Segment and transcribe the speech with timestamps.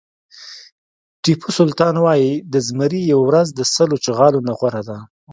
[1.23, 4.97] ټيپو سلطان وایي د زمري یوه ورځ د سل چغالو نه غوره ده.